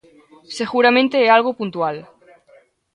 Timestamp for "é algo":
1.21-1.57